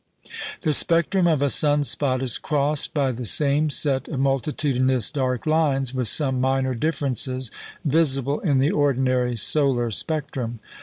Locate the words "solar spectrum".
9.37-10.57